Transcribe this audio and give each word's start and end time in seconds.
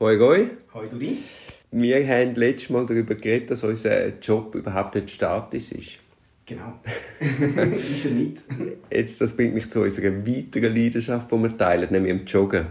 Hoi 0.00 0.16
Goi. 0.16 0.50
Hoi 0.74 0.86
Duri. 0.86 1.18
Wir 1.72 2.06
haben 2.06 2.36
letztes 2.36 2.70
Mal 2.70 2.86
darüber 2.86 3.16
geredet, 3.16 3.50
dass 3.50 3.64
unser 3.64 4.16
Job 4.20 4.54
überhaupt 4.54 4.94
nicht 4.94 5.10
statisch 5.10 5.72
ist. 5.72 5.98
Genau. 6.46 6.78
ist 7.20 8.04
er 8.04 8.12
nicht. 8.12 8.44
Jetzt, 8.90 9.20
das 9.20 9.34
bringt 9.36 9.54
mich 9.54 9.68
zu 9.68 9.80
unserer 9.82 10.24
weiteren 10.24 10.76
Leidenschaft, 10.76 11.32
die 11.32 11.36
wir 11.36 11.56
teilen, 11.56 11.88
nämlich 11.90 12.16
dem 12.16 12.26
Joggen. 12.26 12.66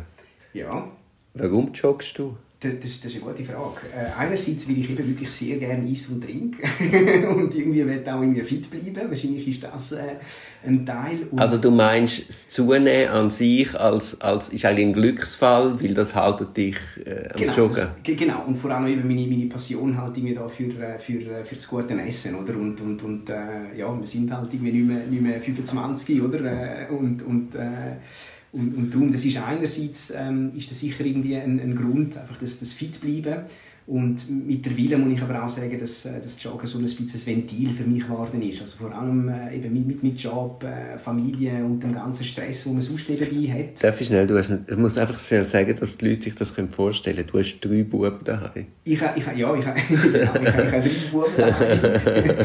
Ja, 0.54 0.90
Warum 1.34 1.74
joggst 1.74 2.18
du? 2.18 2.38
Das, 2.60 2.74
das, 2.82 3.00
das 3.02 3.14
ist 3.14 3.22
eine 3.24 3.32
gute 3.34 3.44
Frage. 3.46 3.82
Äh, 3.96 4.20
einerseits 4.20 4.68
will 4.68 4.80
ich 4.80 4.90
eben 4.90 5.08
wirklich 5.08 5.30
sehr 5.30 5.58
gerne 5.58 5.88
Eis 5.88 6.08
und 6.08 6.24
Trink 6.24 6.58
und 7.30 7.54
irgendwie 7.54 7.86
will 7.86 8.04
auch 8.10 8.20
irgendwie 8.22 8.42
fit 8.42 8.68
bleiben. 8.72 9.10
Wahrscheinlich 9.12 9.48
ist 9.48 9.64
das 9.64 9.92
äh, 9.92 10.02
ein 10.66 10.84
Teil. 10.84 11.28
Und 11.30 11.40
Also 11.40 11.58
du 11.58 11.70
meinst, 11.70 12.28
das 12.28 12.48
Zunehmen 12.48 13.10
an 13.10 13.30
sich 13.30 13.80
als, 13.80 14.20
als 14.22 14.50
ist 14.50 14.66
eigentlich 14.66 14.88
ein 14.88 14.94
Glücksfall, 14.94 15.80
weil 15.82 15.94
das 15.94 16.16
haltet 16.16 16.58
dich 16.58 16.78
äh, 17.06 17.30
am 17.32 17.40
Genau, 17.42 17.54
Joggen. 17.58 17.76
das, 17.76 17.90
ge- 18.04 18.16
genau, 18.16 18.44
und 18.48 18.58
vor 18.58 18.72
allem 18.72 18.88
eben 18.88 19.08
meine, 19.08 19.28
meine 19.28 19.46
Passion 19.46 19.96
halt 19.96 20.18
irgendwie 20.18 20.34
da 20.34 20.48
für, 20.48 20.64
äh, 20.64 20.98
für, 20.98 21.46
für 21.46 21.56
das 21.56 21.68
gute 21.68 21.94
Essen, 22.02 22.34
oder? 22.36 22.56
Und, 22.56 22.82
und, 22.82 23.04
und 23.04 23.30
äh, 23.30 23.78
ja, 23.78 23.96
wir 24.00 24.08
sind 24.08 24.32
halt 24.32 24.52
irgendwie 24.52 24.72
nicht 24.72 24.88
mehr, 24.88 25.06
nicht 25.06 25.22
mehr 25.22 25.40
25, 25.40 26.22
oder? 26.24 26.88
Und, 26.90 27.22
und, 27.22 27.50
und, 28.52 28.76
und 28.76 28.94
darum, 28.94 29.12
das 29.12 29.26
ist 29.26 29.38
einerseits 29.38 30.14
ähm, 30.16 30.52
ist 30.56 30.72
das 30.72 30.80
sicher 30.80 31.06
irgendwie 31.06 31.36
ein, 31.36 31.60
ein 31.60 31.76
Grund, 31.76 32.18
einfach 32.18 32.38
das, 32.38 32.60
das 32.60 32.74
fit 32.74 33.00
bleiben. 33.02 33.46
Und 33.88 34.30
mittlerweile 34.30 34.98
muss 34.98 35.14
ich 35.14 35.22
aber 35.22 35.46
auch 35.46 35.48
sagen, 35.48 35.80
dass 35.80 36.06
äh, 36.06 36.20
das 36.22 36.44
Joggen 36.44 36.68
so 36.68 36.78
ein 36.78 36.84
bisschen 36.84 37.08
ein 37.08 37.26
Ventil 37.26 37.70
für 37.72 37.86
mich 37.86 38.04
geworden 38.04 38.42
ist. 38.42 38.60
Also 38.60 38.76
vor 38.76 38.94
allem 38.94 39.30
äh, 39.30 39.56
eben 39.56 39.72
mit, 39.72 39.88
mit, 39.88 40.04
mit 40.04 40.20
Job, 40.20 40.62
äh, 40.66 40.98
Familie 40.98 41.64
und 41.64 41.82
dem 41.82 41.94
ganzen 41.94 42.26
Stress, 42.26 42.66
den 42.66 42.74
man 42.74 42.82
sonst 42.82 43.08
nebenbei 43.10 43.50
hat. 43.50 43.82
Darf 43.82 44.02
ich 44.02 44.08
schnell, 44.08 44.28
du 44.28 44.38
hast, 44.38 44.52
ich 44.68 44.76
muss 44.76 44.98
einfach 44.98 45.18
schnell 45.18 45.46
sagen, 45.46 45.74
dass 45.80 45.98
die 45.98 46.10
Leute 46.10 46.24
sich 46.24 46.36
das 46.36 46.52
vorstellen 46.52 47.16
können. 47.16 47.30
Du 47.32 47.40
hast 47.40 47.60
drei 47.62 47.84
Buben 47.84 48.18
daheim. 48.26 48.66
Ich 48.84 49.02
habe, 49.02 49.18
ich 49.18 49.26
ja, 49.26 49.56
ich 49.56 49.66
habe, 49.66 49.80
genau, 49.90 50.20
ich 50.20 50.28
habe, 50.28 50.44
ich 50.44 50.54
habe 50.54 50.82
drei 50.82 51.10
Buben 51.10 51.32
daheim 51.38 52.36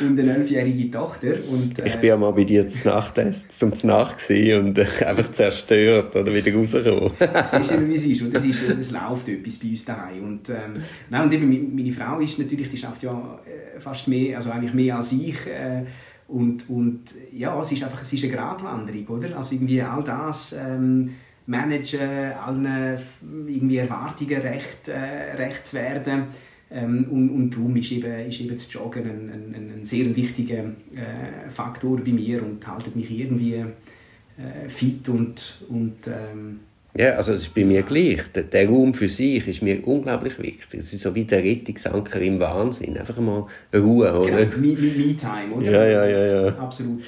und 0.00 0.20
eine 0.20 0.36
elfjährige 0.36 0.90
Tochter. 0.90 1.36
Und, 1.50 1.78
äh, 1.78 1.86
Ich 1.86 1.96
bin 1.96 2.08
ja 2.08 2.18
mal 2.18 2.32
bei 2.32 2.44
dir 2.44 2.68
zum 2.68 2.90
Nachtessen, 2.90 3.48
zum 3.48 3.72
Nacht 3.84 4.18
und 4.28 4.76
äh, 4.76 4.86
einfach 5.06 5.30
zerstört 5.30 6.14
oder 6.14 6.34
wieder 6.34 6.54
rausgekommen. 6.54 7.12
es 7.18 7.52
ist 7.54 7.72
eben, 7.72 7.88
wie 7.88 7.94
es 7.94 8.04
ist. 8.04 8.20
Und 8.20 8.36
es, 8.36 8.44
ist 8.44 8.68
es, 8.68 8.76
es 8.76 8.90
läuft 8.90 9.26
etwas 9.26 9.56
bei 9.56 9.68
uns 9.68 9.84
daheim. 9.86 10.22
Und, 10.22 10.50
ähm, 10.74 10.82
nein, 11.10 11.22
und 11.22 11.32
eben, 11.32 11.74
meine- 11.74 11.92
Frau 11.92 12.20
ist 12.20 12.38
natürlich, 12.38 12.68
die 12.68 12.76
schafft 12.76 13.02
ja 13.02 13.40
äh, 13.46 13.80
fast 13.80 14.08
mehr, 14.08 14.36
also 14.36 14.50
eigentlich 14.50 14.74
mehr 14.74 14.96
als 14.96 15.12
ich. 15.12 15.46
Äh, 15.46 15.84
und, 16.28 16.68
und 16.68 17.02
ja, 17.32 17.58
es 17.60 17.72
ist 17.72 17.84
einfach 17.84 18.02
es 18.02 18.12
ist 18.12 18.24
eine 18.24 18.32
Gratwanderung, 18.32 19.06
oder? 19.06 19.36
Also 19.36 19.54
irgendwie 19.54 19.80
all 19.80 20.02
das 20.02 20.52
ähm, 20.52 21.10
managen, 21.46 22.32
allen 22.32 22.98
irgendwie 23.46 23.76
Erwartungen 23.76 24.40
recht, 24.40 24.88
äh, 24.88 25.36
recht 25.36 25.64
zu 25.66 25.76
werden. 25.76 26.24
Ähm, 26.68 27.06
und, 27.10 27.30
und 27.30 27.50
darum 27.50 27.76
ist 27.76 27.92
eben, 27.92 28.28
ist 28.28 28.40
eben 28.40 28.54
das 28.54 28.72
Joggen 28.72 29.04
ein, 29.04 29.54
ein, 29.54 29.72
ein, 29.72 29.84
sehr 29.84 30.14
wichtiger 30.16 30.64
äh, 30.64 31.48
Faktor 31.48 32.00
bei 32.04 32.10
mir 32.10 32.42
und 32.42 32.66
haltet 32.66 32.96
mich 32.96 33.08
irgendwie 33.10 33.54
äh, 33.54 34.68
fit 34.68 35.08
und, 35.08 35.64
und 35.68 35.94
ähm, 36.08 36.60
Ja, 36.98 37.10
also 37.12 37.32
es 37.32 37.42
ist 37.42 37.54
bei 37.54 37.64
mir 37.64 37.82
gleich. 37.82 38.22
Der, 38.34 38.44
der 38.44 38.68
Raum 38.68 38.94
für 38.94 39.08
sich 39.08 39.46
ist 39.46 39.62
mir 39.62 39.86
unglaublich 39.86 40.38
wichtig. 40.38 40.80
Es 40.80 40.92
ist 40.92 41.02
so 41.02 41.14
wie 41.14 41.24
der 41.24 41.42
Rettungsanker 41.42 42.20
im 42.20 42.38
Wahnsinn. 42.40 42.96
Einfach 42.96 43.18
mal 43.18 43.46
Ruhe, 43.74 44.12
oder? 44.18 44.44
Genau, 44.46 44.56
Me- 44.58 44.76
Me- 44.76 44.92
Me-Time, 44.96 45.54
oder? 45.54 45.70
Ja, 45.70 45.84
ja, 45.84 46.06
ja, 46.06 46.42
ja. 46.46 46.58
Absolut. 46.58 47.02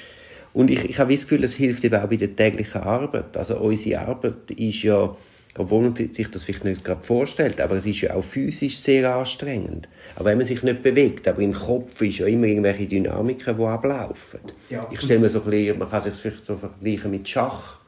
Und 0.53 0.71
ich, 0.71 0.85
ich 0.89 0.99
habe 0.99 1.13
das 1.13 1.23
Gefühl, 1.23 1.45
es 1.45 1.55
hilft 1.55 1.85
eben 1.85 1.95
auch 1.95 2.09
bei 2.09 2.17
der 2.17 2.35
täglichen 2.35 2.83
Arbeit. 2.83 3.37
Also 3.37 3.59
unsere 3.61 4.01
Arbeit 4.01 4.51
ist 4.51 4.83
ja, 4.83 5.17
obwohl 5.57 5.83
man 5.83 5.95
sich 5.95 6.29
das 6.31 6.45
vielleicht 6.45 6.65
nicht 6.65 6.85
gerade 6.85 7.05
vorstellt, 7.05 7.61
aber 7.61 7.77
es 7.77 7.87
ist 7.87 8.01
ja 8.01 8.15
auch 8.15 8.25
physisch 8.25 8.79
sehr 8.79 9.15
anstrengend. 9.15 9.89
Auch 10.17 10.25
wenn 10.25 10.37
man 10.39 10.47
sich 10.47 10.63
nicht 10.63 10.83
bewegt, 10.83 11.29
aber 11.29 11.41
im 11.41 11.53
Kopf 11.55 12.01
ist 12.03 12.19
ja 12.19 12.27
immer 12.27 12.47
irgendwelche 12.47 12.87
Dynamiken, 12.87 13.57
die 13.57 13.65
ablaufen. 13.65 14.41
Ja. 14.69 14.87
Ich 14.91 15.01
stelle 15.01 15.21
mir 15.21 15.29
so 15.29 15.43
ein 15.43 15.51
bisschen, 15.51 15.79
man 15.79 15.89
kann 15.89 16.03
sich 16.03 16.15
vielleicht 16.15 16.45
so 16.45 16.57
vergleichen 16.57 17.11
mit 17.11 17.29
Schach. 17.29 17.79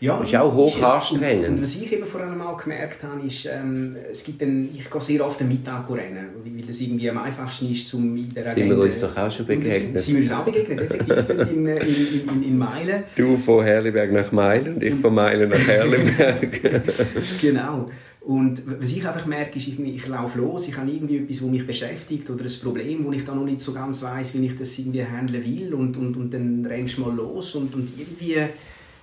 Ja, 0.00 0.18
Das 0.18 0.30
ist 0.30 0.36
auch 0.36 0.54
hoch 0.54 0.74
es. 0.76 0.82
anstrengend. 0.82 1.48
Und, 1.48 1.62
was 1.62 1.76
ich 1.76 1.92
eben 1.92 2.06
vor 2.06 2.22
allem 2.22 2.40
auch 2.40 2.56
gemerkt 2.56 3.02
habe, 3.04 3.26
ist, 3.26 3.46
ähm, 3.46 3.96
es 4.10 4.24
gibt 4.24 4.42
einen, 4.42 4.70
ich 4.74 4.90
gehe 4.90 5.00
sehr 5.00 5.24
oft 5.26 5.40
am 5.42 5.48
Mittag 5.48 5.90
rennen, 5.90 6.28
weil 6.42 6.62
das 6.66 6.80
irgendwie 6.80 7.10
am 7.10 7.18
einfachsten 7.18 7.70
ist, 7.70 7.92
um 7.92 8.16
in 8.16 8.28
der 8.30 8.54
Sind 8.54 8.70
wir 8.70 8.78
uns 8.78 8.98
doch 8.98 9.14
auch 9.14 9.30
schon 9.30 9.44
begegnet? 9.44 9.98
Sind 10.02 10.16
wir 10.16 10.22
uns 10.22 10.32
auch 10.32 10.44
begegnet, 10.44 10.80
effektiv, 10.80 11.14
dort 11.14 11.50
in, 11.50 11.66
in, 11.66 12.28
in, 12.28 12.42
in 12.44 12.58
Meilen. 12.58 13.02
Du 13.14 13.36
von 13.36 13.62
Herliberg 13.62 14.10
nach 14.10 14.32
Meilen 14.32 14.74
und 14.76 14.82
ich 14.82 14.94
von 14.94 15.14
Meilen 15.14 15.50
nach 15.50 15.66
Herliberg. 15.66 16.60
Genau. 17.40 17.90
Und 18.22 18.62
was 18.80 18.90
ich 18.90 19.06
einfach 19.06 19.26
merke, 19.26 19.58
ist, 19.58 19.68
ich, 19.68 19.80
ich 19.80 20.06
laufe 20.06 20.38
los, 20.38 20.68
ich 20.68 20.76
habe 20.76 20.90
irgendwie 20.90 21.18
etwas, 21.18 21.38
das 21.38 21.46
mich 21.46 21.66
beschäftigt 21.66 22.28
oder 22.30 22.44
ein 22.44 22.52
Problem, 22.62 23.04
wo 23.04 23.12
ich 23.12 23.24
da 23.24 23.34
noch 23.34 23.44
nicht 23.44 23.60
so 23.60 23.72
ganz 23.72 24.02
weiß, 24.02 24.34
wie 24.34 24.46
ich 24.46 24.58
das 24.58 24.78
irgendwie 24.78 25.04
handeln 25.04 25.42
will 25.42 25.74
und, 25.74 25.96
und, 25.96 26.16
und 26.16 26.32
dann 26.32 26.64
rennst 26.66 26.98
du 26.98 27.02
mal 27.02 27.14
los 27.14 27.54
und, 27.54 27.74
und 27.74 27.88
irgendwie 27.98 28.34
äh, 28.34 28.48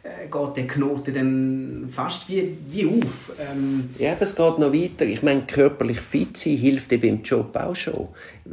geht 0.04 0.58
der 0.58 0.68
Knoten 0.68 1.14
dann 1.14 1.90
fast 1.94 2.28
wie, 2.30 2.58
wie 2.70 2.86
auf. 2.86 3.34
Ähm, 3.40 3.90
Ja, 3.98 4.14
aber 4.14 4.24
es 4.24 4.36
geht 4.36 4.60
noch 4.60 4.74
weiter. 4.74 5.06
Ich 5.06 5.24
meine, 5.24 5.42
körperlich 5.42 6.00
fit 6.00 6.38
sein 6.38 6.54
hilft 6.54 6.92
eben 6.92 7.08
im 7.08 7.24
Job 7.24 7.56
auch 7.56 7.76
schon. 7.76 8.08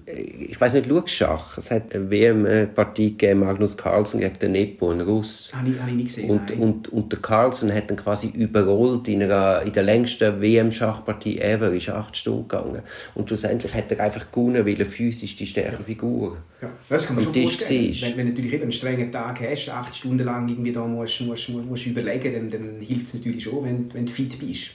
Ich 0.06 0.60
weiß 0.60 0.74
nicht, 0.74 0.86
schau 0.88 1.06
Schach. 1.06 1.58
Es 1.58 1.70
hat 1.70 1.94
eine 1.94 2.10
WM-Partie 2.10 3.10
gegeben, 3.10 3.40
Magnus 3.40 3.76
Carlsen 3.76 4.20
gegen 4.20 4.38
den 4.38 4.52
Nepo, 4.52 4.90
einen 4.90 5.02
Russ. 5.02 5.50
habe 5.54 5.70
ich, 5.70 5.78
habe 5.78 5.90
ich 5.90 5.96
nicht 5.96 6.06
gesehen. 6.08 6.30
Und, 6.30 6.50
nein. 6.50 6.58
und, 6.58 6.88
und 6.88 7.12
der 7.12 7.20
Carlsen 7.20 7.72
hat 7.72 7.90
dann 7.90 7.96
quasi 7.96 8.28
überrollt 8.28 9.06
in, 9.08 9.22
einer, 9.22 9.62
in 9.62 9.72
der 9.72 9.82
längsten 9.82 10.40
WM-Schachpartie 10.40 11.38
ever, 11.38 11.70
ist 11.70 11.88
acht 11.88 12.16
Stunden 12.16 12.48
gegangen. 12.48 12.82
Und 13.14 13.28
schlussendlich 13.28 13.72
hat 13.74 13.92
er 13.92 14.00
einfach 14.00 14.30
gewonnen, 14.32 14.66
weil 14.66 14.78
er 14.78 14.86
physisch 14.86 15.36
die 15.36 15.46
stärkere 15.46 15.82
Figur. 15.82 16.38
Ja, 16.60 16.70
das 16.88 17.06
kann 17.06 17.16
man 17.16 17.24
schon 17.24 17.32
das 17.34 17.42
vorstellen. 17.42 17.92
siehst. 17.92 18.02
Wenn, 18.02 18.16
wenn 18.16 18.26
du 18.26 18.32
natürlich 18.32 18.62
einen 18.62 18.72
strengen 18.72 19.12
Tag 19.12 19.40
hast, 19.40 19.68
acht 19.68 19.94
Stunden 19.94 20.24
lang 20.24 20.48
irgendwie 20.48 20.72
da 20.72 20.84
musst, 20.84 21.20
musst, 21.20 21.43
musst, 21.48 21.68
musst 21.68 21.86
überlegen, 21.86 22.32
dann, 22.34 22.50
dann 22.50 22.80
hilft 22.80 23.06
es 23.08 23.14
natürlich 23.14 23.44
schon, 23.44 23.64
wenn, 23.64 23.92
wenn 23.94 24.06
du 24.06 24.12
fit 24.12 24.38
bist. 24.38 24.70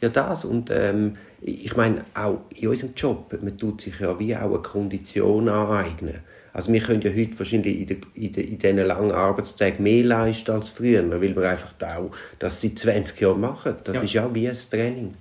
Ja, 0.00 0.08
das. 0.08 0.44
Und 0.44 0.70
ähm, 0.70 1.16
ich 1.40 1.74
meine, 1.76 2.04
auch 2.14 2.40
in 2.54 2.68
unserem 2.68 2.92
Job, 2.94 3.36
man 3.42 3.56
tut 3.58 3.80
sich 3.80 3.98
ja 4.00 4.18
wie 4.18 4.34
auch 4.36 4.42
eine 4.52 4.58
Kondition 4.58 5.48
aneignen. 5.48 6.20
Also 6.52 6.72
wir 6.72 6.80
können 6.80 7.02
ja 7.02 7.10
heute 7.10 7.38
wahrscheinlich 7.38 7.80
in, 7.80 7.86
der, 7.86 7.96
in, 8.14 8.32
der, 8.32 8.48
in 8.48 8.58
diesen 8.58 8.78
langen 8.78 9.12
Arbeitstagen 9.12 9.82
mehr 9.82 10.04
leisten 10.04 10.50
als 10.50 10.68
früher, 10.68 11.08
weil 11.10 11.20
wir 11.20 11.50
einfach 11.50 11.74
auch 11.96 12.10
das 12.38 12.60
seit 12.60 12.78
20 12.78 13.20
Jahren 13.20 13.40
machen. 13.40 13.76
Das 13.84 13.96
Ja. 13.96 14.02
ist 14.02 14.12
ja 14.12 14.34
wie 14.34 14.48
ein 14.48 14.56
Training. 14.70 15.14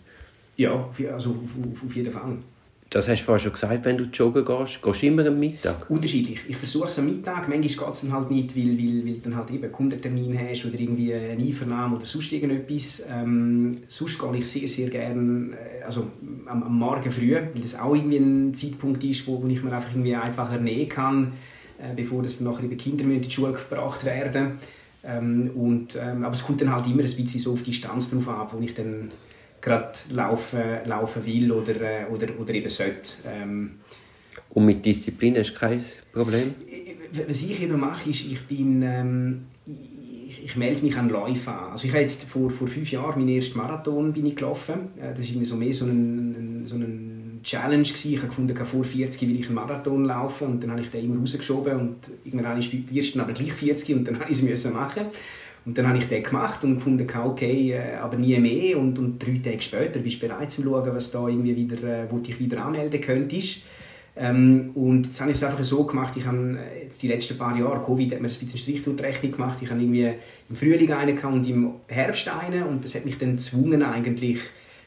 Ja, 0.55 0.89
also 1.13 1.35
auf 1.85 1.95
jeden 1.95 2.11
Fall. 2.11 2.37
Das 2.97 3.07
hast 3.07 3.19
du 3.19 3.25
vorhin 3.25 3.43
schon 3.43 3.51
gesagt, 3.51 3.85
wenn 3.85 3.95
du 3.95 4.05
joggen 4.05 4.43
gehst, 4.43 4.81
gehst 4.81 5.03
du 5.03 5.05
immer 5.05 5.23
am 5.27 5.39
Mittag. 5.39 5.87
Unterschiedlich. 5.87 6.39
Ich 6.47 6.57
versuche 6.57 6.87
es 6.87 6.97
am 6.97 7.05
Mittag, 7.05 7.47
manchmal 7.47 7.61
geht 7.61 7.93
es 7.93 8.01
dann 8.01 8.11
halt 8.11 8.31
nicht, 8.31 8.57
weil, 8.57 8.75
weil, 8.75 9.05
weil 9.05 9.13
du 9.13 9.19
dann 9.19 9.35
halt 9.35 9.51
eben 9.51 9.65
einen 9.65 9.71
Kundentermin 9.71 10.39
hast 10.39 10.65
oder 10.65 10.79
irgendwie 10.79 11.13
eine 11.13 11.33
Einvernahme 11.33 11.97
oder 11.97 12.07
sonst 12.07 12.33
irgendetwas. 12.33 13.03
Ähm, 13.07 13.83
sonst 13.87 14.17
gehe 14.17 14.37
ich 14.37 14.47
sehr, 14.47 14.67
sehr 14.67 14.89
gerne 14.89 15.51
äh, 15.51 15.83
also 15.83 16.07
am, 16.47 16.63
am 16.63 16.75
Morgen 16.75 17.11
früh, 17.11 17.35
weil 17.35 17.61
das 17.61 17.77
auch 17.77 17.93
irgendwie 17.93 18.17
ein 18.17 18.55
Zeitpunkt 18.55 19.03
ist, 19.03 19.27
wo, 19.27 19.43
wo 19.43 19.47
ich 19.47 19.61
mir 19.61 19.73
einfach 19.73 19.91
irgendwie 19.91 20.15
einfacher 20.15 20.57
nähen 20.57 20.89
kann, 20.89 21.33
äh, 21.77 21.93
bevor 21.95 22.23
das 22.23 22.39
dann 22.39 22.51
nachher 22.51 22.67
die 22.67 22.77
Kinder 22.77 23.03
in 23.03 23.21
die 23.21 23.29
Schule 23.29 23.53
gebracht 23.53 24.05
werden. 24.05 24.53
Ähm, 25.03 25.51
und, 25.53 25.95
ähm, 26.01 26.25
aber 26.25 26.33
es 26.33 26.43
kommt 26.43 26.61
dann 26.61 26.73
halt 26.73 26.87
immer 26.87 27.03
ein 27.03 27.15
bisschen 27.15 27.41
so 27.41 27.53
auf 27.53 27.61
die 27.61 27.69
Distanz 27.69 28.09
drauf 28.09 28.27
ab, 28.27 28.55
wo 28.57 28.59
ich 28.59 28.73
dann 28.73 29.11
gerade 29.61 29.93
laufen, 30.11 30.61
laufen 30.85 31.25
will 31.25 31.51
oder, 31.51 31.75
äh, 31.75 32.05
oder, 32.11 32.27
oder 32.39 32.53
eben 32.53 32.69
sollte. 32.69 33.11
Ähm, 33.25 33.71
Und 34.49 34.65
mit 34.65 34.85
Disziplin 34.85 35.35
hast 35.37 35.53
du 35.53 35.59
kein 35.59 35.83
Problem? 36.11 36.53
was 37.27 37.41
ich 37.41 37.61
eben 37.61 37.79
mache, 37.79 38.09
ist, 38.09 38.25
ich 38.25 38.41
bin, 38.47 38.81
ähm, 38.81 39.45
ich, 39.65 40.43
ich 40.43 40.55
melde 40.55 40.83
mich 40.83 40.95
an 40.97 41.09
Läufe 41.09 41.51
an. 41.51 41.71
Also 41.71 41.85
ich 41.85 41.91
habe 41.93 42.01
jetzt 42.01 42.23
vor, 42.23 42.49
vor 42.49 42.67
fünf 42.67 42.91
Jahren 42.91 43.19
meinen 43.19 43.35
ersten 43.35 43.57
Marathon 43.57 44.13
bin 44.13 44.25
ich 44.25 44.35
gelaufen. 44.35 44.89
Äh, 44.97 45.13
Das 45.15 45.33
war 45.33 45.45
so 45.45 45.55
mehr 45.55 45.73
so 45.73 45.85
ein, 45.85 46.63
so 46.65 46.75
ein 46.75 47.39
Challenge 47.43 47.83
gewesen. 47.83 48.13
Ich 48.13 48.17
habe 48.17 48.27
gefunden, 48.27 48.65
vor 48.65 48.83
40 48.83 49.21
will 49.21 49.39
ich 49.39 49.45
einen 49.45 49.55
Marathon 49.55 50.05
laufen 50.05 50.47
und 50.47 50.63
dann 50.63 50.71
habe 50.71 50.81
ich 50.81 50.89
den 50.89 51.05
immer 51.05 51.19
rausgeschoben 51.21 51.79
und 51.79 51.95
irgendwann 52.25 52.59
die 52.59 52.99
ersten 52.99 53.21
aber 53.21 53.33
gleich 53.33 53.53
40 53.53 53.95
und 53.95 54.05
dann 54.05 54.15
habe 54.19 54.31
ich 54.31 54.37
es 54.37 54.43
müssen 54.43 54.73
machen. 54.73 55.05
Und 55.67 55.77
dann 55.77 55.85
habe 55.89 55.97
ich 55.97 56.07
den 56.07 56.23
gemacht 56.23 56.63
und 56.63 56.75
gefunden, 56.75 57.05
okay, 57.25 57.73
äh, 57.73 57.97
aber 58.01 58.15
nie 58.15 58.39
mehr. 58.39 58.79
Und, 58.79 58.97
und 58.97 59.19
drei 59.19 59.39
Tage 59.43 59.61
später 59.61 59.99
bist 59.99 60.23
du 60.23 60.27
bereit 60.27 60.49
zu 60.49 60.63
schauen, 60.63 60.89
was 60.95 61.11
da 61.11 61.27
irgendwie 61.27 61.55
wieder, 61.57 61.75
äh, 61.83 62.05
wo 62.09 62.15
du 62.15 62.23
dich 62.23 62.39
wieder 62.39 62.63
anmelden 62.65 63.01
könntest. 63.01 63.63
Ähm, 64.15 64.71
und 64.75 65.07
jetzt 65.07 65.19
habe 65.19 65.31
ich 65.31 65.37
es 65.37 65.43
einfach 65.43 65.63
so 65.63 65.83
gemacht, 65.83 66.13
ich 66.17 66.25
habe 66.25 66.57
äh, 66.57 66.85
jetzt 66.85 67.03
die 67.03 67.09
letzten 67.09 67.37
paar 67.37 67.55
Jahre, 67.55 67.83
Covid 67.85 68.13
hat 68.13 68.21
mir 68.21 68.29
ein 68.29 68.33
bisschen 68.33 68.57
Strich 68.57 68.81
durch 68.81 68.95
die 68.97 69.03
Rechnung 69.03 69.31
gemacht, 69.33 69.57
ich 69.61 69.69
habe 69.69 69.79
irgendwie 69.81 70.09
im 70.49 70.55
Frühling 70.55 70.91
einen 70.91 71.17
und 71.19 71.47
im 71.47 71.71
Herbst 71.87 72.27
einen 72.29 72.63
und 72.63 72.83
das 72.83 72.95
hat 72.95 73.05
mich 73.05 73.17
dann 73.19 73.35
gezwungen 73.35 73.83
eigentlich 73.83 74.39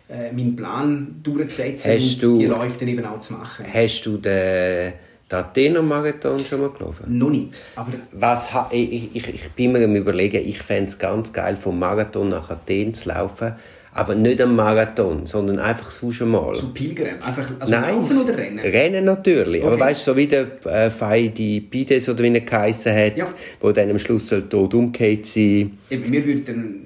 äh, 0.09 0.32
meinen 0.32 0.56
Plan 0.56 1.21
durchzusetzen 1.23 1.93
Hast 1.93 2.15
und 2.15 2.23
du- 2.23 2.38
die 2.38 2.47
Läufe 2.47 2.79
dann 2.81 2.88
eben 2.88 3.05
auch 3.05 3.21
zu 3.21 3.35
machen. 3.35 3.65
Hast 3.73 4.03
du 4.05 4.17
den, 4.17 4.94
den 5.31 5.38
Athener-Marathon 5.38 6.44
schon 6.44 6.61
mal 6.61 6.71
gelaufen? 6.71 7.05
Noch 7.19 7.31
nicht, 7.31 7.56
aber 7.77 7.93
Was, 8.12 8.49
ich, 8.71 9.15
ich, 9.17 9.29
ich 9.35 9.50
bin 9.53 9.73
mir 9.73 9.85
am 9.85 9.94
überlegen, 9.97 10.43
ich 10.44 10.59
fände 10.61 10.91
es 10.91 10.99
ganz 10.99 11.32
geil, 11.32 11.56
vom 11.56 11.79
Marathon 11.79 12.29
nach 12.29 12.50
Athen 12.50 12.94
zu 12.94 13.09
laufen, 13.09 13.55
Aber 13.93 14.15
nicht 14.15 14.41
am 14.41 14.55
Marathon, 14.55 15.27
sondern 15.27 15.59
einfach 15.59 15.91
sonst 15.91 16.21
mal. 16.21 16.55
So 16.55 16.69
Pilgern? 16.69 17.21
Einfach 17.21 17.50
also 17.59 17.73
Nein. 17.73 17.97
laufen 17.97 18.19
oder 18.23 18.38
rennen? 18.38 18.61
Rennen 18.61 19.05
natürlich. 19.05 19.65
Aber 19.65 19.73
Okay. 19.73 19.81
weißt 19.82 20.06
du, 20.06 20.11
so 20.12 20.17
wie 20.17 20.27
der 20.29 20.47
äh, 20.65 20.91
Feidi 20.91 21.59
Bides 21.59 22.09
oder 22.09 22.23
wie 22.23 22.32
er 22.32 22.41
geheissen 22.41 22.94
hat, 22.94 23.17
Ja. 23.17 23.25
wo 23.61 23.73
dann 23.73 23.91
am 23.91 23.99
Schluss 23.99 24.29
soll 24.29 24.49
tot 24.49 24.75
umgekehrt 24.75 25.27
sein. 25.27 25.77
Eben, 25.91 26.12
wir 26.12 26.25
würden 26.25 26.85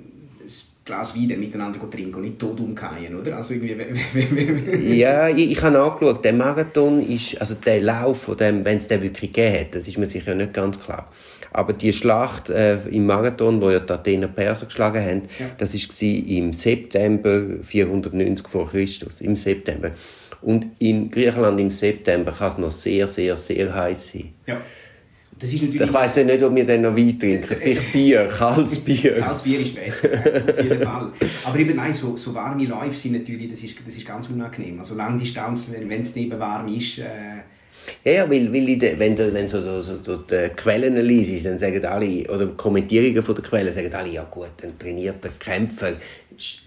Glas 0.85 1.17
Wein 1.17 1.39
miteinander 1.41 1.79
trinken 1.91 2.17
und 2.17 2.23
nicht 2.23 2.39
tot 2.39 2.61
umkehren, 2.61 3.19
oder? 3.19 3.37
Also 3.39 3.55
irgendwie... 3.55 4.99
Ja, 4.99 5.29
ich, 5.29 5.53
ich 5.53 5.63
habe 5.63 5.81
angeschaut, 5.81 6.25
der 6.25 6.35
Marathon 6.35 7.01
ist, 7.01 7.41
also 7.41 7.55
der 7.55 7.81
Lauf 7.81 8.23
von 8.23 8.37
dem, 8.37 8.65
wenn 8.65 8.79
es 8.79 8.89
den 8.89 9.01
wirklich 9.01 9.33
gegeben 9.33 9.61
hat, 9.61 9.75
das 9.75 9.89
ist 9.89 9.97
mir 9.97 10.07
sicher 10.07 10.35
nicht 10.35 10.53
ganz 10.53 10.79
klar. 10.79 11.11
Aber 11.53 11.73
die 11.73 11.93
Schlacht 11.93 12.51
äh, 12.51 12.79
im 12.89 13.07
Marathon, 13.07 13.63
wo 13.63 13.71
ja 13.71 13.79
die 13.81 13.93
Athener 13.93 14.29
Perser 14.29 14.67
geschlagen 14.67 15.03
haben, 15.03 15.23
Ja. 15.39 15.47
das 15.57 15.73
war 15.73 16.09
im 16.29 16.53
September 16.53 17.43
490 17.63 18.47
vor 18.49 18.69
Christus, 18.69 19.21
im 19.21 19.37
September. 19.37 19.93
Und 20.43 20.67
in 20.81 21.09
Griechenland 21.09 21.59
im 21.61 21.71
September 21.71 22.33
kann 22.33 22.49
es 22.49 22.59
noch 22.59 22.71
sehr, 22.71 23.09
sehr, 23.09 23.37
sehr 23.37 23.75
heiß 23.75 24.13
sein. 24.13 24.35
ja. 24.47 24.61
Das 25.39 25.53
ist 25.53 25.63
natürlich... 25.63 25.81
Ich 25.83 25.93
weiss 25.93 26.17
nicht, 26.17 26.43
ob 26.43 26.55
wir 26.55 26.65
dann 26.65 26.83
noch 26.83 26.97
Wein 26.97 27.19
trinken. 27.19 27.45
Vielleicht 27.45 27.93
Bier, 27.93 28.29
kaltes 28.29 28.79
Bier. 28.79 29.17
Kaltes 29.17 29.43
Bier 29.43 29.61
ist 29.61 29.75
besser, 29.75 30.09
auf 30.09 30.63
jeden 30.63 30.83
Fall. 30.83 31.13
Aber 31.45 31.59
eben 31.59 31.77
nein, 31.77 31.93
so, 31.93 32.17
so 32.17 32.35
warme 32.35 32.65
Läufe 32.65 32.97
sind 32.97 33.13
natürlich, 33.13 33.51
das 33.51 33.63
ist, 33.63 33.77
das 33.87 33.97
ist 33.97 34.07
ganz 34.07 34.29
unangenehm. 34.29 34.79
Also 34.79 34.95
Langdistanz, 34.95 35.71
wenn 35.73 35.89
wenn 35.89 36.03
es 36.03 36.15
neben 36.15 36.39
warm 36.39 36.69
ist, 36.69 36.99
äh, 36.99 37.05
Ja, 38.05 38.13
ja, 38.13 38.31
weil, 38.31 38.53
weil 38.53 38.77
der, 38.79 38.99
wenn 38.99 39.15
du 39.15 39.33
wenn 39.33 39.49
so, 39.49 39.61
so, 39.61 39.81
so, 39.83 40.03
so 40.03 40.17
die 40.17 40.49
Quellen 40.57 40.97
liest, 40.97 41.45
dann 41.45 41.59
sagen 41.59 41.85
alle, 41.85 42.25
oder 42.31 42.47
Kommentierungen 42.57 43.23
von 43.23 43.35
der 43.35 43.45
Quellen, 43.45 43.73
sagen 43.73 43.93
alle, 43.93 44.11
ja 44.11 44.25
gut, 44.31 44.53
ein 44.63 44.79
trainierter 44.79 45.31
Kämpfer 45.39 45.95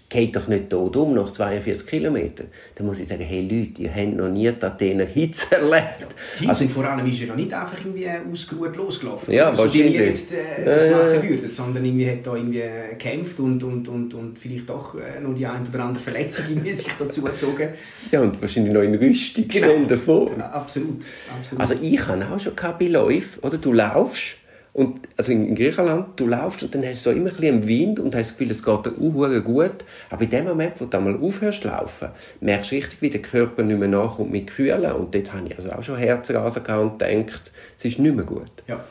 geht 0.08 0.34
doch 0.34 0.48
nicht 0.48 0.70
tot 0.70 0.96
um 0.96 1.14
nach 1.14 1.30
42 1.30 1.86
Kilometern. 1.86 2.46
Dann 2.74 2.86
muss 2.86 2.98
ich 2.98 3.08
sagen, 3.08 3.24
hey 3.24 3.42
Leute, 3.42 3.82
ihr 3.82 3.94
habt 3.94 4.16
noch 4.16 4.28
nie 4.28 4.50
die 4.50 4.64
Athener 4.64 5.04
Hitze 5.04 5.54
erlebt. 5.56 6.14
Hitze 6.38 6.48
Also, 6.48 6.68
vor 6.68 6.84
allem 6.84 7.06
ist 7.06 7.20
er 7.20 7.28
ja 7.28 7.34
nicht 7.34 7.52
einfach 7.52 7.78
irgendwie 7.78 8.08
ausgeruht 8.32 8.76
losgelaufen. 8.76 9.34
Ja, 9.34 9.54
so 9.54 9.72
wie 9.72 9.78
wir 9.78 9.84
wahrscheinlich. 9.84 10.08
jetzt 10.08 10.32
äh, 10.32 10.64
das 10.64 10.90
ja. 10.90 10.96
machen 10.96 11.28
würden, 11.28 11.52
sondern 11.52 11.84
irgendwie 11.84 12.10
hat 12.10 12.26
da 12.26 12.34
irgendwie 12.34 12.64
gekämpft 12.90 13.38
und, 13.38 13.62
und, 13.62 13.88
und, 13.88 14.14
und 14.14 14.38
vielleicht 14.38 14.68
doch 14.68 14.94
äh, 14.94 15.20
noch 15.20 15.34
die 15.34 15.46
ein 15.46 15.66
oder 15.66 15.84
andere 15.84 16.02
Verletzung 16.02 16.46
irgendwie 16.48 16.72
sich 16.74 16.90
dazu 16.98 17.22
gezogen. 17.22 17.68
ja, 18.10 18.20
und 18.20 18.40
wahrscheinlich 18.40 18.72
noch 18.72 18.82
in 18.82 18.94
Rüstung, 18.94 19.44
stell 19.48 19.86
dir 19.86 19.98
vor. 19.98 20.30
Ja, 20.38 20.50
absolut, 20.50 21.04
absolut. 21.30 21.60
Also 21.60 21.74
ich 21.82 22.06
habe 22.06 22.26
auch 22.26 22.40
schon 22.40 22.54
bei 22.78 22.86
Läufen, 22.86 23.40
oder? 23.42 23.58
Du 23.58 23.72
laufst, 23.72 24.36
und, 24.78 25.08
also 25.16 25.32
in 25.32 25.44
in 25.44 25.56
Griechenland, 25.56 26.20
du 26.20 26.28
laufst 26.28 26.62
und 26.62 26.72
dann 26.72 26.84
hast 26.84 27.04
du 27.04 27.10
so 27.10 27.16
immer 27.16 27.30
ein 27.30 27.36
bisschen 27.36 27.66
Wind 27.66 27.98
und 27.98 28.14
hast 28.14 28.30
das 28.30 28.38
Gefühl, 28.38 28.52
es 28.52 28.62
geht 28.62 28.86
dir 28.86 28.92
auch 28.92 29.44
gut. 29.44 29.84
Aber 30.08 30.22
in 30.22 30.30
dem 30.30 30.44
Moment, 30.44 30.80
wo 30.80 30.84
du 30.84 30.96
einmal 30.96 31.16
aufhörst 31.16 31.62
zu 31.62 31.68
laufen, 31.68 32.10
merkst 32.40 32.70
du 32.70 32.76
richtig, 32.76 33.02
wie 33.02 33.10
der 33.10 33.20
Körper 33.20 33.64
nicht 33.64 33.76
mehr 33.76 33.88
nachkommt 33.88 34.30
mit 34.30 34.46
Kühlen. 34.46 34.92
Und 34.92 35.12
dort 35.12 35.32
habe 35.32 35.48
ich 35.48 35.56
also 35.56 35.72
auch 35.72 35.82
schon 35.82 35.96
Herzrasen 35.96 36.62
gehabt 36.62 36.80
und 36.80 36.98
gedacht, 37.00 37.50
es 37.76 37.86
ist 37.86 37.98
nicht 37.98 38.14
mehr 38.14 38.24
gut. 38.24 38.52
Ja. 38.68 38.84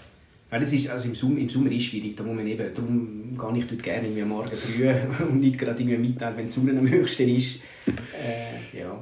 Ja, 0.51 0.60
das 0.60 0.74
ist, 0.74 0.89
also 0.89 1.06
im, 1.06 1.16
Sommer, 1.16 1.39
Im 1.39 1.50
Sommer 1.50 1.72
ist 1.72 1.78
es 1.78 1.84
schwierig, 1.86 2.16
da 2.16 2.24
muss 2.24 2.36
man 2.36 2.48
eben, 2.48 2.74
darum 2.74 3.38
gehe 3.38 3.62
ich 3.62 3.68
dort 3.69 3.84
gerne 3.84 4.07
irgendwie 4.07 4.22
am 4.22 4.30
Morgen 4.30 4.56
früh 4.56 4.89
und 5.24 5.39
nicht 5.39 5.57
gerade 5.57 5.81
irgendwie 5.81 5.98
Mittag, 5.98 6.38
wenn 6.38 6.48
die 6.48 6.51
Sonne 6.51 6.72
am 6.72 6.89
höchsten 6.89 7.30
ist. 7.30 7.62
Äh, 7.86 8.78
ja. 8.78 8.98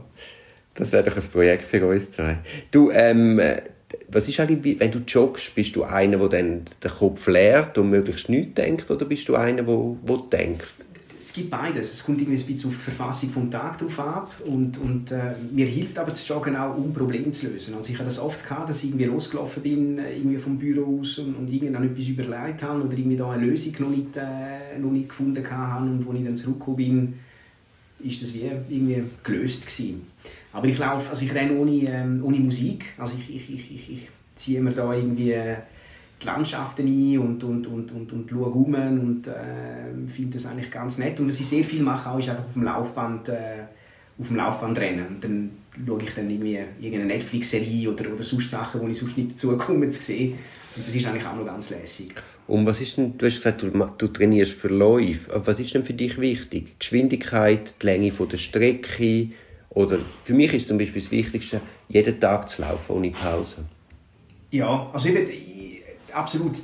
Das 0.75 0.91
wäre 0.91 1.03
doch 1.03 1.15
ein 1.15 1.23
Projekt 1.31 1.63
für 1.63 1.85
uns 1.87 2.11
zwei. 2.11 2.37
Du, 2.71 2.91
ähm, 2.91 3.39
äh, 3.39 3.61
was 4.15 4.29
ist 4.29 4.39
eigentlich, 4.39 4.79
wenn 4.79 4.91
du 4.91 4.99
joggst, 4.99 5.53
bist 5.55 5.75
du 5.75 5.83
einer, 5.83 6.17
der 6.17 6.29
dann 6.29 6.61
den 6.81 6.91
Kopf 6.91 7.27
leert 7.27 7.77
und 7.77 7.89
möglichst 7.89 8.29
nichts 8.29 8.55
denkt, 8.55 8.89
oder 8.89 9.05
bist 9.05 9.27
du 9.27 9.35
einer, 9.35 9.63
der, 9.63 10.17
denkt? 10.31 10.73
Es 11.19 11.33
gibt 11.33 11.49
beides. 11.49 11.93
Es 11.93 12.05
kommt 12.05 12.21
irgendwie 12.21 12.39
ein 12.39 12.45
bisschen 12.45 12.69
auf 12.69 12.77
die 12.77 12.81
Verfassung 12.81 13.29
vom 13.29 13.51
Tag 13.51 13.77
drauf 13.77 13.99
ab 13.99 14.31
und, 14.45 14.77
und 14.77 15.11
äh, 15.11 15.33
mir 15.51 15.65
hilft 15.65 15.99
aber 15.99 16.11
das 16.11 16.25
Joggen 16.25 16.55
auch, 16.55 16.77
um 16.77 16.93
Probleme 16.93 17.29
zu 17.33 17.47
lösen. 17.47 17.75
Also 17.75 17.91
ich 17.91 17.95
habe 17.95 18.05
das 18.05 18.17
oft 18.17 18.41
gehabt, 18.47 18.69
dass 18.69 18.81
ich 18.85 18.91
irgendwie 18.91 19.03
losgelaufen 19.03 19.61
bin, 19.61 19.97
irgendwie 19.97 20.37
vom 20.37 20.57
Büro 20.57 21.01
aus 21.01 21.19
und, 21.19 21.35
und 21.35 21.51
irgendwann 21.51 21.83
etwas 21.83 22.07
überlegt 22.07 22.63
habe 22.63 22.83
oder 22.83 22.97
irgendwie 22.97 23.17
da 23.17 23.31
eine 23.31 23.45
Lösung 23.45 23.75
noch 23.79 23.89
nicht, 23.89 24.15
äh, 24.15 24.79
noch 24.79 24.91
nicht 24.91 25.09
gefunden 25.09 25.45
habe 25.51 25.85
und 25.85 26.07
als 26.07 26.17
ich 26.17 26.25
dann 26.25 26.37
zurückgekommen 26.37 26.77
bin, 26.77 27.13
ist 28.05 28.21
das 28.21 28.33
wie 28.33 28.51
irgendwie 28.69 29.03
gelöst 29.23 29.65
gewesen. 29.65 30.07
Aber 30.53 30.67
ich 30.67 30.77
laufe, 30.77 31.09
also 31.09 31.25
ich 31.25 31.33
renne 31.33 31.53
ohne, 31.57 31.83
ähm, 31.89 32.21
ohne 32.23 32.39
Musik, 32.39 32.85
also 32.97 33.13
ich, 33.17 33.35
ich, 33.35 33.53
ich, 33.53 33.71
ich, 33.71 33.91
ich 33.91 34.09
ziehe 34.35 34.61
mir 34.61 34.71
da 34.71 34.93
irgendwie 34.93 35.31
äh, 35.31 35.55
die 36.21 36.25
Landschaften 36.25 36.87
ein 36.87 37.19
und, 37.19 37.43
und, 37.43 37.67
und, 37.67 37.91
und, 37.91 38.11
und 38.11 38.29
schaue 38.29 38.45
um 38.45 38.73
und 38.73 39.27
äh, 39.27 40.07
finde 40.07 40.33
das 40.33 40.45
eigentlich 40.45 40.71
ganz 40.71 40.97
nett. 40.97 41.19
Und 41.19 41.27
was 41.27 41.39
ich 41.39 41.47
sehr 41.47 41.63
viel 41.63 41.81
mache, 41.81 42.09
auch, 42.09 42.19
ist 42.19 42.29
einfach 42.29 42.45
auf 42.45 42.53
dem 42.53 42.63
Laufband, 42.63 43.29
äh, 43.29 43.63
auf 44.17 44.27
dem 44.27 44.35
Laufband 44.37 44.77
rennen. 44.77 45.07
Und 45.07 45.23
dann 45.23 45.51
schaue 45.85 46.01
ich 46.03 46.13
dann 46.13 46.29
irgendwie 46.29 46.59
irgendeine 46.79 47.05
Netflix-Serie 47.05 47.89
oder, 47.91 48.13
oder 48.13 48.23
sonst 48.23 48.49
Sachen, 48.51 48.81
wo 48.81 48.87
ich 48.87 48.97
sonst 48.97 49.17
nicht 49.17 49.31
dazu 49.31 49.57
komme 49.57 49.89
zu 49.89 50.01
sehen. 50.01 50.37
Und 50.75 50.87
das 50.87 50.93
ist 50.95 51.05
eigentlich 51.05 51.25
auch 51.25 51.35
noch 51.35 51.45
ganz 51.45 51.69
lässig. 51.69 52.13
Und 52.47 52.65
was 52.65 52.79
ist 52.81 52.97
denn, 52.97 53.17
du 53.17 53.25
hast 53.25 53.37
gesagt, 53.37 53.63
du, 53.63 53.69
du 53.69 54.07
trainierst 54.07 54.51
für 54.53 54.67
Läufe. 54.67 55.33
Aber 55.33 55.47
was 55.47 55.59
ist 55.59 55.73
denn 55.73 55.83
für 55.83 55.93
dich 55.93 56.19
wichtig? 56.19 56.77
Geschwindigkeit, 56.79 57.75
die 57.81 57.85
Länge 57.85 58.11
von 58.11 58.29
der 58.29 58.37
Strecke? 58.37 59.29
Oder 59.69 59.99
für 60.23 60.33
mich 60.33 60.53
ist 60.53 60.67
zum 60.67 60.77
Beispiel 60.77 61.01
das 61.01 61.11
Wichtigste, 61.11 61.61
jeden 61.89 62.19
Tag 62.19 62.49
zu 62.49 62.61
laufen 62.61 62.93
ohne 62.93 63.09
Pause. 63.11 63.57
Ja, 64.51 64.89
also 64.93 65.09
ich- 65.09 65.54
absolut, 66.15 66.55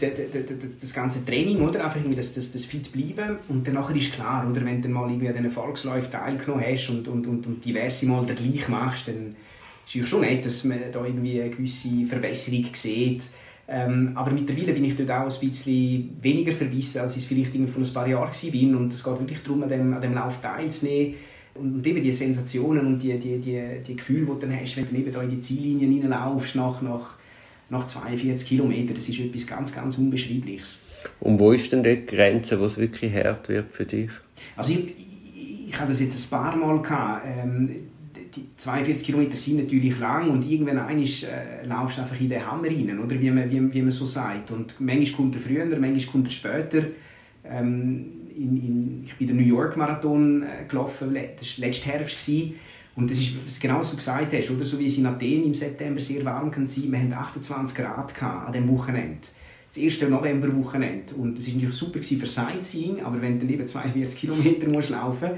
das 0.81 0.93
ganze 0.93 1.25
Training, 1.25 1.61
oder? 1.61 1.83
Einfach 1.83 1.97
irgendwie 1.97 2.15
das, 2.15 2.33
das, 2.33 2.51
das 2.51 2.65
fit 2.65 2.91
bleiben 2.91 3.37
und 3.49 3.67
dann 3.67 3.77
ist 3.95 4.13
klar, 4.13 4.49
oder? 4.49 4.63
Wenn 4.65 4.81
du 4.81 4.89
mal 4.89 5.09
irgendwie 5.09 5.27
an 5.27 5.33
diesen 5.33 5.45
Erfolgsläufen 5.45 6.11
teilgenommen 6.11 6.65
hast 6.65 6.89
und, 6.89 7.07
und, 7.07 7.27
und, 7.27 7.45
und 7.45 7.65
diverse 7.65 8.05
Mal 8.05 8.25
den 8.25 8.35
gleich 8.35 8.67
machst, 8.69 9.07
dann 9.07 9.35
ist 9.85 9.95
es 9.95 10.09
schon 10.09 10.21
nett, 10.21 10.45
dass 10.45 10.63
man 10.63 10.79
da 10.91 11.05
irgendwie 11.05 11.41
eine 11.41 11.49
gewisse 11.49 12.05
Verbesserung 12.07 12.67
sieht. 12.73 13.23
Ähm, 13.67 14.11
aber 14.15 14.31
mittlerweile 14.31 14.73
bin 14.73 14.85
ich 14.85 14.95
dort 14.97 15.11
auch 15.11 15.31
ein 15.31 15.49
bisschen 15.49 16.17
weniger 16.21 16.51
verbissen, 16.51 16.99
als 16.99 17.15
ich 17.15 17.23
es 17.23 17.27
vielleicht 17.27 17.51
vor 17.51 17.83
ein 17.83 17.93
paar 17.93 18.07
Jahren 18.07 18.31
war. 18.31 18.79
Und 18.79 18.93
es 18.93 19.03
geht 19.03 19.19
wirklich 19.19 19.43
darum, 19.43 19.63
an 19.63 19.69
dem, 19.69 19.93
an 19.93 20.01
dem 20.01 20.13
Lauf 20.13 20.41
teilzunehmen. 20.41 21.15
Und, 21.53 21.85
eben 21.85 22.01
die 22.01 22.11
Sensationen 22.11 22.85
und 22.85 22.99
die, 22.99 23.17
die, 23.19 23.37
die, 23.37 23.61
die 23.85 23.95
Gefühle, 23.95 24.21
die 24.21 24.25
du 24.27 24.35
dann 24.35 24.59
hast, 24.59 24.77
wenn 24.77 24.89
du 24.89 24.95
eben 24.95 25.13
da 25.13 25.21
in 25.21 25.29
die 25.29 25.39
Ziellinie 25.39 25.87
hineinlaufst, 25.87 26.55
nach, 26.55 26.81
nach, 26.81 27.15
nach 27.71 27.87
42 27.87 28.47
Kilometern, 28.47 28.95
das 28.95 29.09
ist 29.09 29.19
etwas 29.19 29.47
ganz, 29.47 29.73
ganz 29.73 29.97
Unbeschreibliches. 29.97 30.83
Und 31.19 31.39
wo 31.39 31.51
ist 31.51 31.71
denn 31.71 31.83
die 31.83 32.05
Grenze, 32.05 32.59
wo 32.59 32.65
es 32.65 32.77
wirklich 32.77 33.13
hart 33.13 33.49
wird 33.49 33.71
für 33.71 33.85
dich? 33.85 34.11
Also 34.55 34.73
ich, 34.73 34.93
ich, 35.69 35.79
hatte 35.79 35.91
das 35.91 36.01
jetzt 36.01 36.21
ein 36.21 36.29
paar 36.29 36.55
Mal. 36.55 36.81
Gehabt. 36.81 37.25
Ähm, 37.25 37.69
die 38.35 38.45
42 38.57 39.05
Kilometer 39.05 39.35
sind 39.35 39.57
natürlich 39.57 39.97
lang 39.99 40.29
und 40.29 40.49
irgendwann 40.49 40.79
einmal 40.79 41.03
äh, 41.03 41.65
laufst 41.65 41.97
du 41.97 42.01
einfach 42.01 42.19
in 42.19 42.29
den 42.29 42.45
Hammer 42.45 42.67
rein, 42.67 42.99
oder? 42.99 43.19
Wie, 43.19 43.31
man, 43.31 43.49
wie, 43.49 43.73
wie 43.73 43.81
man 43.81 43.91
so 43.91 44.05
sagt. 44.05 44.51
Und 44.51 44.79
manchmal 44.79 45.17
kommt 45.17 45.35
er 45.35 45.41
früher, 45.41 45.65
manchmal 45.65 46.11
kommt 46.11 46.27
er 46.27 46.31
später. 46.31 46.83
Ähm, 47.43 48.05
in, 48.35 48.57
in, 48.57 49.03
ich 49.05 49.15
bin 49.15 49.27
den 49.27 49.37
New 49.37 49.43
York 49.43 49.75
Marathon 49.75 50.43
äh, 50.43 50.65
gelaufen, 50.67 51.13
das 51.13 51.59
war 51.59 51.67
letzten 51.67 51.89
Herbst. 51.89 52.25
Gewesen. 52.25 52.53
Und 52.95 53.09
das 53.09 53.17
ist 53.19 53.33
was 53.45 53.59
genau 53.59 53.79
du 53.81 53.95
gesagt 53.95 54.33
hast, 54.33 54.51
oder? 54.51 54.63
so 54.65 54.77
wie 54.77 54.85
es 54.85 54.97
in 54.97 55.05
Athen 55.05 55.45
im 55.45 55.53
September 55.53 56.01
sehr 56.01 56.23
warm 56.25 56.51
kann 56.51 56.67
sein. 56.67 56.91
Wir 56.91 56.99
hatten 56.99 57.13
28 57.13 57.77
Grad 57.77 58.13
gehabt 58.13 58.47
an 58.47 58.53
diesem 58.53 58.69
Wochenende. 58.69 59.19
Das 59.69 59.77
erste 59.77 60.09
Novemberwochenende. 60.09 61.15
Und 61.15 61.37
das 61.37 61.47
war 61.47 61.53
natürlich 61.53 61.75
super 61.75 62.03
für 62.03 62.27
Sightseeing, 62.27 63.01
aber 63.03 63.21
wenn 63.21 63.39
du 63.39 63.45
dann 63.45 63.53
eben 63.53 63.65
42 63.65 64.19
Kilometer 64.19 64.69
musst 64.69 64.89
laufen 64.89 65.29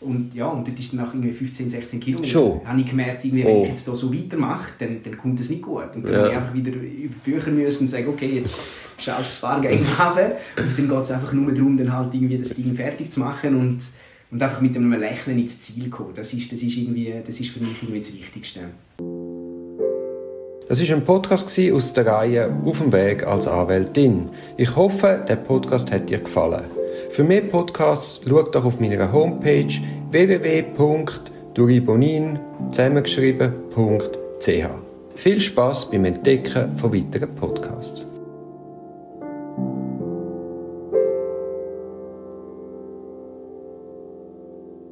und 0.00 0.34
ja, 0.34 0.46
und 0.48 0.66
dort 0.66 0.78
ist 0.78 0.92
dann 0.92 1.00
nach 1.02 1.14
irgendwie 1.14 1.32
15, 1.32 1.70
16 1.70 2.00
Kilometern, 2.00 2.30
Schon? 2.30 2.60
habe 2.66 2.80
ich 2.80 2.86
gemerkt, 2.90 3.24
irgendwie, 3.24 3.44
wenn 3.44 3.56
Oh. 3.56 3.62
ich 3.64 3.70
jetzt 3.70 3.86
da 3.88 3.94
so 3.94 4.12
weitermache, 4.12 4.72
dann, 4.80 5.02
dann 5.04 5.16
kommt 5.16 5.38
das 5.38 5.48
nicht 5.48 5.62
gut. 5.62 5.94
Und 5.94 6.04
dann 6.04 6.12
Ja. 6.12 6.18
habe 6.18 6.28
ich 6.30 6.36
einfach 6.36 6.54
wieder 6.54 6.72
über 6.72 7.14
Bücher 7.24 7.50
müssen 7.52 7.80
und 7.82 7.86
sagen, 7.86 8.08
okay, 8.08 8.34
jetzt 8.36 8.54
schaust 8.98 9.20
du 9.20 9.24
das 9.24 9.40
Bargeld 9.40 9.80
runter 9.98 10.32
und 10.56 10.76
dann 10.78 10.88
geht 10.88 11.02
es 11.02 11.10
einfach 11.12 11.32
nur 11.32 11.52
darum, 11.52 11.76
dann 11.76 11.92
halt 11.92 12.12
irgendwie 12.12 12.38
das 12.38 12.50
Ding 12.54 12.74
fertig 12.74 13.10
zu 13.10 13.20
machen 13.20 13.54
und, 13.54 13.78
und 14.30 14.42
einfach 14.42 14.60
mit 14.60 14.76
einem 14.76 14.92
Lächeln 14.92 15.38
ins 15.38 15.60
Ziel 15.60 15.88
kommen. 15.88 16.12
Das 16.14 16.32
ist, 16.32 16.52
das 16.52 16.62
ist, 16.62 16.76
irgendwie, 16.76 17.14
das 17.24 17.40
ist 17.40 17.50
für 17.50 17.60
mich 17.60 17.80
irgendwie 17.82 18.00
das 18.00 18.12
Wichtigste. 18.12 18.60
Das 20.68 20.80
ist 20.80 20.90
ein 20.90 21.04
Podcast 21.04 21.56
aus 21.72 21.92
der 21.92 22.06
Reihe 22.06 22.52
Auf 22.64 22.78
dem 22.78 22.92
Weg 22.92 23.24
als 23.24 23.46
Anwältin. 23.46 24.26
Ich 24.56 24.74
hoffe, 24.74 25.24
der 25.28 25.36
Podcast 25.36 25.92
hat 25.92 26.10
dir 26.10 26.18
gefallen. 26.18 26.64
Für 27.10 27.22
mehr 27.22 27.42
Podcasts 27.42 28.20
schau 28.28 28.42
doch 28.42 28.64
auf 28.64 28.80
meiner 28.80 29.12
Homepage 29.12 29.72
www.duribonin 30.10 32.40
zusammengeschrieben.ch. 32.72 34.66
Viel 35.14 35.40
Spaß 35.40 35.88
beim 35.90 36.04
Entdecken 36.04 36.76
von 36.76 36.92
weiteren 36.92 37.32
Podcasts. 37.36 37.95